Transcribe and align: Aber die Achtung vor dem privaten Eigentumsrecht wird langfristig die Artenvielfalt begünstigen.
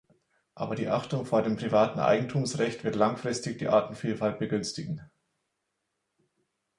Aber 0.55 0.73
die 0.73 0.87
Achtung 0.87 1.25
vor 1.27 1.43
dem 1.43 1.57
privaten 1.57 1.99
Eigentumsrecht 1.99 2.83
wird 2.83 2.95
langfristig 2.95 3.59
die 3.59 3.67
Artenvielfalt 3.67 4.39
begünstigen. 4.39 4.99